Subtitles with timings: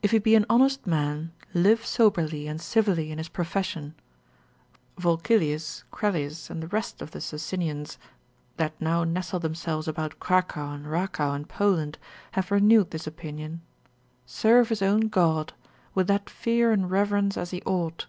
[0.00, 3.96] If he be an honest man, live soberly, and civilly in his profession,
[4.96, 7.98] (Volkelius, Crellius, and the rest of the Socinians,
[8.58, 11.98] that now nestle themselves about Krakow and Rakow in Poland,
[12.38, 13.60] have renewed this opinion)
[14.24, 15.52] serve his own God,
[15.96, 18.06] with that fear and reverence as he ought.